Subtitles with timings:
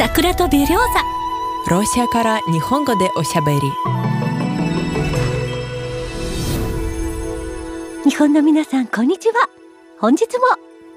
[0.00, 0.78] 桜とベリョーザ
[1.70, 3.60] ロシアから日本語でおしゃべり。
[8.04, 9.34] 日本の皆さんこんにちは。
[9.98, 10.44] 本日も。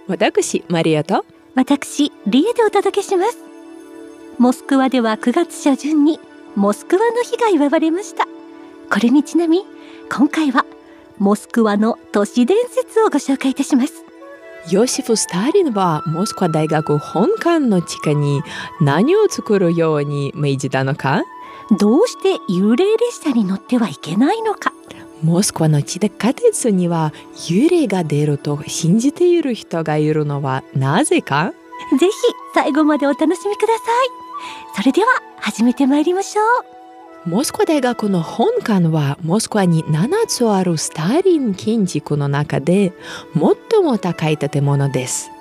[0.07, 1.25] 私マリアと。
[1.53, 3.39] 私リエでお届けします。
[4.37, 6.17] モスクワでは9月初旬に
[6.55, 8.25] モスクワの日が祝われました。
[8.89, 9.65] これにちなみ
[10.09, 10.65] 今回は
[11.19, 14.12] モスクワの都市伝説をご紹介いたします
[14.69, 18.41] ヨシフ・スターリンはモスクワ大学本館の地下に
[18.81, 21.23] 何を作るように命じたのか
[21.79, 24.73] どうして幽霊列車に乗ってはいけないのか
[25.21, 31.53] モスクワの地下鉄には幽霊が出ると信じている人がいるのはなぜか
[31.99, 32.13] ぜひ
[32.53, 35.07] 最後までお楽しみくださいそれでは
[35.37, 36.72] 始めてまいりましょう
[37.25, 42.91] モスクワ大学の本館はモスクワに7つあるスターリン建築の中で
[43.33, 45.31] 最も高い建物です。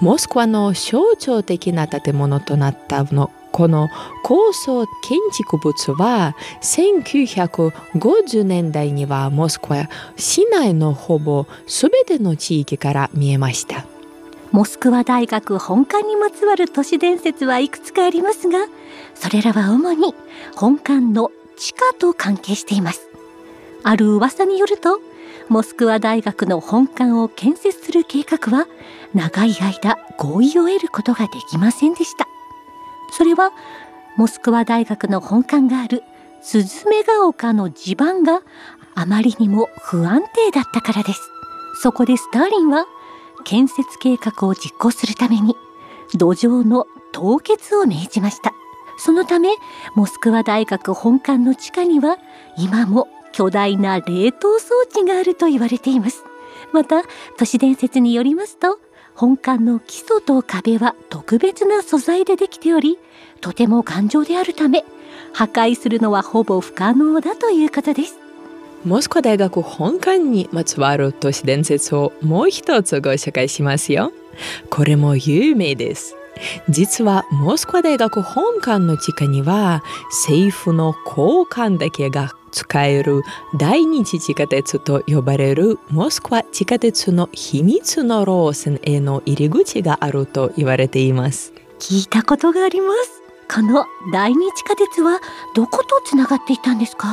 [0.00, 3.88] モスクワの象徴的な建物となったのこの
[4.24, 13.86] 高層建築物は1950年代にはモスクワ市内のほぼ全ての地域から見えました。
[14.50, 18.58] モスクワ大学本館にまつわる都市伝説はいくつかありますが
[19.14, 20.14] それらは主に
[20.56, 23.08] 本館の地下と関係しています。
[23.82, 25.00] ある噂によると
[25.48, 28.66] モスクワ大学の本館を建設する計画は
[29.14, 32.26] 長い間合意を得ることができませんでした。
[33.12, 33.52] それは
[34.16, 36.02] モスクワ大学の本館がある
[36.42, 38.42] スズメが丘の地盤が
[38.94, 41.20] あまりにも不安定だったからです。
[41.82, 42.86] そこでスターリンは
[43.44, 45.56] 建設計画を実行するために
[46.14, 48.52] 土壌の凍結を命じました。
[48.98, 49.50] そのため
[49.94, 52.18] モスクワ大学本館の地下には
[52.56, 56.24] 今も巨大な冷凍装置があると言われています。
[56.72, 57.02] また
[57.36, 58.78] 都市伝説によりますと
[59.14, 62.98] 本館の基礎と壁は特別な素材でできており
[63.40, 64.84] とても頑丈であるため
[65.32, 68.27] 破壊するのはほぼ不可能だということです。
[68.84, 74.12] モスクワ大学本館にまつわる都市伝説をもう一つご紹介しますよ。
[74.70, 76.14] これも有名です。
[76.68, 79.82] 実はモスクワ大学本館の地下には
[80.24, 83.22] 政府の高官だけが使える
[83.58, 91.52] 大日地下鉄と呼ばれるモスクワ地下鉄の秘密の路線への入り口があると言われています。
[91.80, 93.22] 聞いたことがあります
[93.54, 95.20] この第二地下鉄は
[95.54, 97.08] どことつながっていたんですか？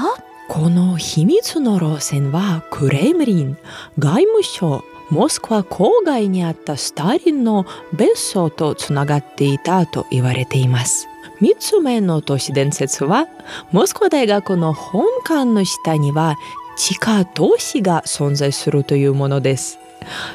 [0.47, 3.57] この秘密の路線はクレムリン、
[3.97, 11.07] 外務省、モスクワ郊外にあったスターリンの別荘とつながっていたと言われています。
[11.41, 13.27] 3つ目の都市伝説は
[13.71, 16.37] モスクワ大学の本館の下には
[16.77, 19.79] 地下都市が存在するというものです。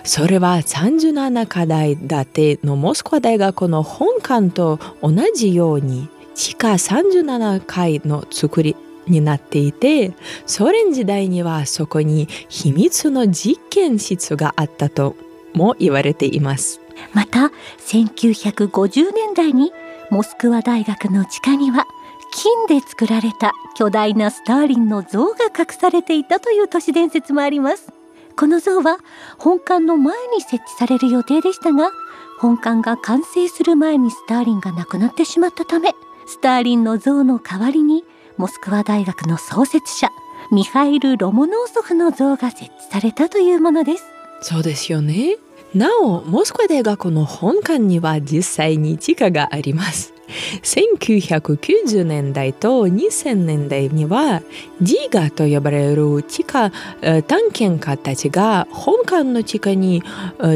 [0.02, 8.74] それは37階建てのモスクワ大学の本館と同じように地下37階の作り
[9.10, 10.12] になっていて
[10.46, 15.16] ソ連時代にはそこに秘密の実験室があったと
[15.54, 16.80] も言われています。
[17.12, 17.50] また
[17.86, 19.72] 1950年代に
[20.10, 21.86] モスクワ大学の地下には
[22.32, 27.92] 金で作られた巨大なスターリンの像が隠されていたという都市伝説もあります。
[28.36, 28.98] この像は
[29.38, 31.90] 本館の前に設置される予定でしたが
[32.38, 35.94] 本館が完成する前にスターリンが亡くなってしまったため
[36.26, 38.04] スターリンの像の代わりに
[38.40, 40.08] モスクワ大学の創設者
[40.50, 44.04] ミハイル・ロモノーソフの像が設置されたというものです。
[44.40, 45.36] そうですよね。
[45.74, 50.14] なおモスクワ大学の本館には実際に地下があります。
[50.62, 54.40] 1990年代と2000年代には
[54.80, 56.70] ジーガと呼ばれる地下
[57.02, 57.22] 探
[57.52, 60.02] 検家たちが本館の地下に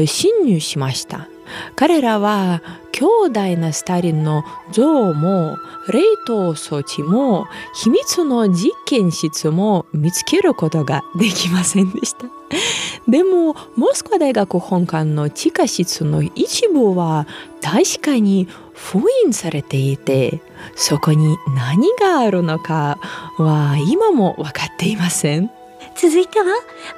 [0.07, 1.29] 侵入しました。
[1.75, 2.61] 彼らは
[2.91, 5.57] 強大なスターリンの像も
[5.91, 12.27] 冷凍装置も秘密の実験室も見つけることができませんでした。
[13.07, 17.27] でもモスクワ大学本館の地下室の一部は
[17.61, 20.41] 確かに封印されていて
[20.75, 22.99] そこに何があるのか
[23.37, 25.51] は今も分かっていません。
[25.95, 26.45] 続いては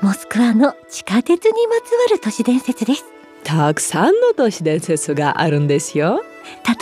[0.02, 3.17] モスクワの地下鉄にまつわる都市伝説です。
[3.48, 6.22] たくさんの都市伝説があるんですよ。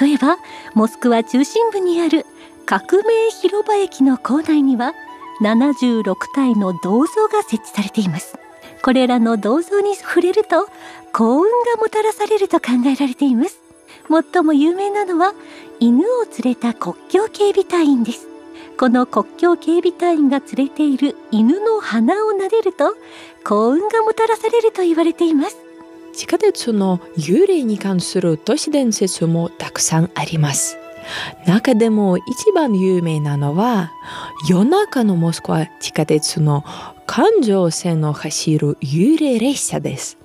[0.01, 0.37] 例えば
[0.73, 2.25] モスクワ中心部にある
[2.65, 4.93] 革命広場駅の構内には
[5.43, 8.35] 76体の銅像が設置されています。
[8.81, 10.67] これらの銅像に触れると
[11.13, 13.61] 幸運がもたらされると考えられています。
[14.09, 15.33] 最も有名なのは
[15.79, 18.27] 犬を連れた国境警備隊員です。
[18.79, 22.95] この国境警備隊員が連れている犬の鼻を撫でると
[23.43, 25.64] 幸運がもたらされると言われています。
[26.15, 30.77] 地下鉄の幽霊に関する都市伝説もたくさんあります
[31.45, 32.23] 中でも一
[32.53, 33.91] 番有名なのは
[34.49, 36.63] 夜中のモスクワ地下鉄の
[37.05, 40.17] 環状線を走る幽霊列車です。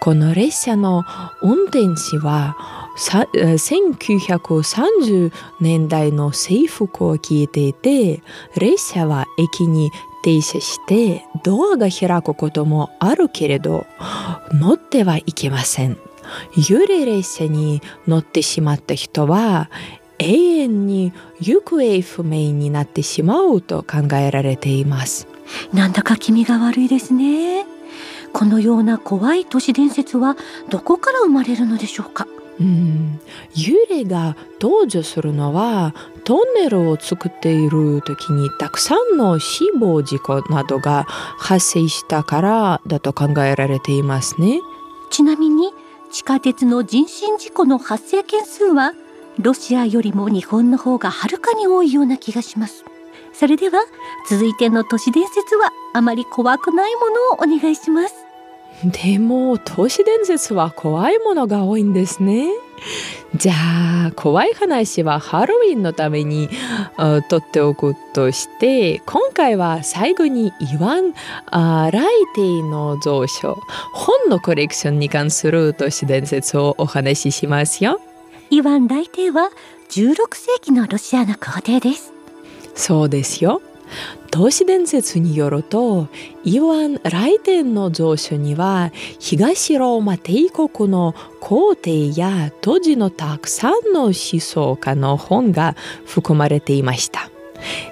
[0.00, 1.04] この列車の
[1.42, 2.56] 運転士は
[2.96, 8.22] 1930年代の制服を着ていて
[8.56, 9.90] 列車は駅に
[10.22, 13.86] 停車してドアが開くこともあるけれど
[14.52, 15.96] 乗ってはいけません。
[16.56, 19.70] 幽霊列車に乗ってしまった人は
[20.18, 25.26] 永遠に行方不明になってしまうと考えられています。
[25.72, 27.64] なんだか気味が悪いですね。
[28.32, 30.36] このような怖い都市伝説は
[30.68, 32.28] どこから生まれるのでしょうか？
[32.60, 33.18] うん。
[33.56, 35.94] 幽霊が登場するのは
[36.30, 44.60] トンネルを作っている時にたくさんの死亡事故などが発生したからだと考えられていますね。
[45.10, 45.72] ちなみに
[46.12, 48.92] 地下鉄の人身事故の発生件数は
[49.40, 52.84] ロシアよりも日本の方がはるかに多いような気がします。
[53.32, 53.80] それでは
[54.28, 58.29] 続いての都市伝説はあまり怖くないものをお願いします。
[58.84, 62.48] でも都市伝説は怖いものが多いんですね。
[63.36, 63.52] じゃ
[64.06, 66.48] あ怖い話はハロウィンのために
[67.28, 71.12] 取っておくとして今回は最後にイワン・
[71.52, 71.92] ライ
[72.34, 73.58] ティの蔵書
[73.92, 78.00] 本のコレクションに関する都市伝説をお話ししますよ。
[78.48, 79.50] イワン・ライティは
[79.90, 82.12] 16世紀のロシアの皇帝です。
[82.74, 83.60] そうですよ
[84.30, 86.08] 都市伝説によると
[86.44, 95.74] イワン・ライテンの蔵書には東ローマ帝国の皇帝や当時のたくさんの思想家の本が
[96.06, 97.30] 含まれていました。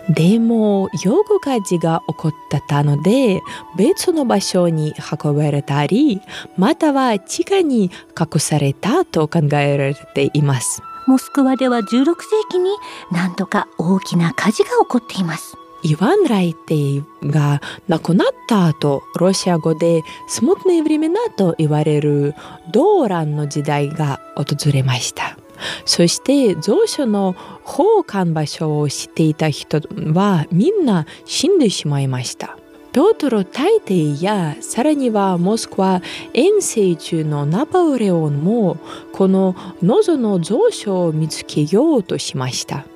[0.08, 2.32] でもヨグ火事が起こっ
[2.68, 3.42] たので
[3.76, 6.22] 別の場所に運ばれたり
[6.56, 10.82] または地下に隠されたと考えられています。
[11.06, 12.14] モスクワでは16世
[12.50, 12.70] 紀に
[13.10, 15.56] 何度か大きな火事が起こっています。
[15.82, 22.34] イワン・ライテイが亡くなった後ロシア語でスムトネブリメナと言われる
[22.72, 25.38] 動乱の時代が訪れました。
[25.84, 27.34] そして蔵書の
[27.64, 29.80] 保管場所を知っていた人
[30.12, 32.56] はみんな死んでしまいました。
[32.92, 36.02] ピョートロ大帝やさらにはモスクワ
[36.32, 38.78] 遠征中のナポレオンも
[39.12, 42.86] このノの蔵書を見つけようとしました。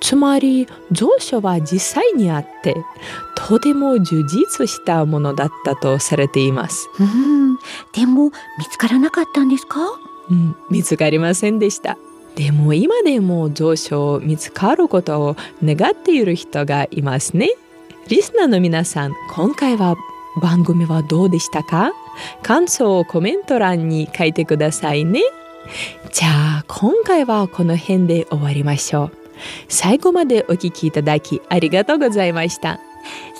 [0.00, 0.66] つまり
[0.96, 2.76] 蔵書は実際にあって
[3.34, 6.88] とても充実したものだったとされています。
[6.98, 7.58] うん。
[7.92, 9.80] でも見つからなかったんですか？
[10.30, 10.56] うん。
[10.70, 11.98] 見つかりませんでした。
[12.36, 17.50] でも今でも蔵書を見つかることを願っている人がいますね。
[18.08, 19.96] リスナーの皆さん今回は
[20.42, 21.92] 番組はどうでしたか？
[22.42, 25.20] 感想をコメント欄に書いてくださいね。
[26.12, 29.23] じゃあ今回はこの辺で終わりましょう
[29.68, 32.80] 最後までお聞きいただきありがとうございました。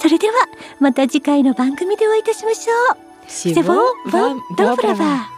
[0.01, 0.35] それでは
[0.81, 3.31] また次回の番組でお会いいたしましょう。
[3.31, 3.67] シボン・
[4.11, 5.34] バン・ドブラバ